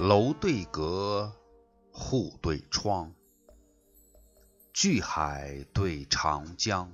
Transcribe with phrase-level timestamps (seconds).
[0.00, 1.30] 楼对阁，
[1.92, 3.12] 户对窗，
[4.72, 6.90] 巨海对长江，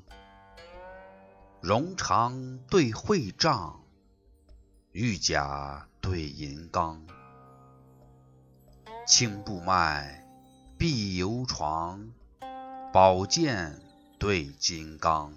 [1.61, 3.81] 荣长对会帐，
[4.91, 7.07] 玉甲对银缸，
[9.07, 10.25] 青布幔，
[10.77, 12.11] 碧油床，
[12.93, 13.81] 宝剑
[14.19, 15.33] 对金刚，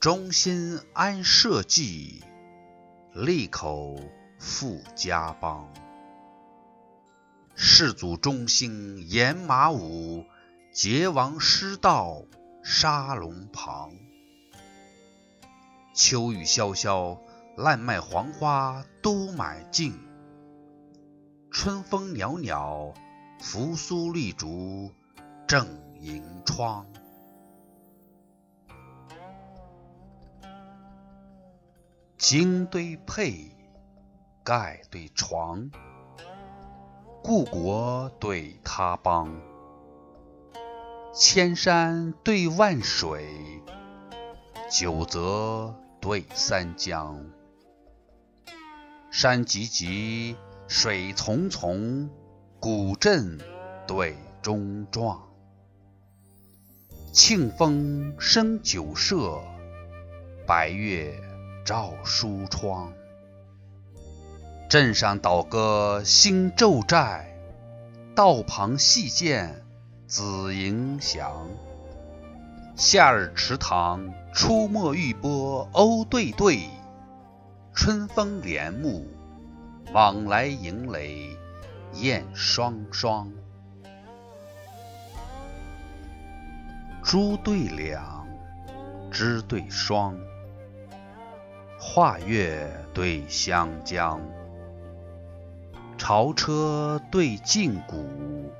[0.00, 2.24] 忠心安社稷，
[3.14, 3.96] 利口。
[4.38, 5.68] 富家邦，
[7.56, 10.24] 世祖中兴演马武，
[10.72, 12.22] 桀王失道
[12.62, 13.90] 杀龙旁。
[15.92, 17.18] 秋雨潇潇，
[17.56, 19.92] 烂漫黄花都买尽；
[21.50, 22.94] 春风袅袅，
[23.40, 24.92] 扶苏绿竹
[25.48, 25.66] 正
[26.00, 26.86] 迎窗。
[32.16, 33.57] 金对配。
[34.48, 35.70] 盖对床，
[37.22, 39.38] 故国对他邦，
[41.12, 43.28] 千山对万水，
[44.70, 47.26] 九泽对三江。
[49.10, 50.34] 山急急，
[50.66, 52.08] 水淙淙，
[52.58, 53.38] 古镇
[53.86, 55.28] 对中壮。
[57.12, 59.42] 庆丰生酒舍，
[60.46, 61.20] 白月
[61.66, 62.90] 照书窗。
[64.68, 67.34] 镇上倒戈兴骤寨，
[68.14, 69.64] 道旁细见
[70.06, 71.48] 紫营响。
[72.76, 76.68] 夏日池塘出没玉波鸥对对，
[77.74, 79.06] 春风帘幕
[79.94, 81.34] 往来迎雷
[81.94, 83.32] 燕双双。
[87.02, 88.28] 珠对两，
[89.10, 90.14] 枝对双，
[91.80, 94.20] 画月对湘江。
[96.08, 98.50] 朝车对镜鼓，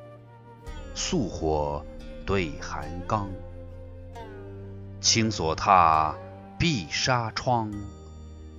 [0.95, 1.83] 素火
[2.27, 3.31] 对寒缸。
[5.01, 6.15] 青锁榻，
[6.59, 7.73] 碧纱窗，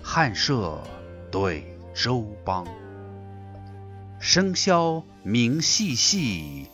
[0.02, 0.82] 汉舍
[1.30, 2.66] 对周邦。
[4.20, 6.68] 笙箫鸣细细，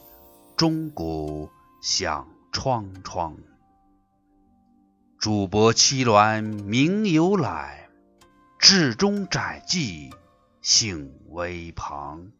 [0.55, 1.49] 钟鼓
[1.81, 3.35] 响窗窗。
[5.19, 7.89] 主薄凄鸾鸣有览，
[8.57, 10.11] 至中窄记。
[10.67, 12.31] 兴微旁，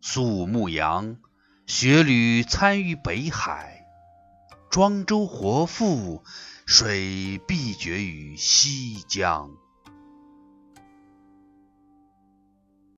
[0.00, 1.18] 苏武牧羊，
[1.66, 3.84] 雪旅参与北海。
[4.70, 6.24] 庄周活父，
[6.64, 9.50] 水必绝于西江。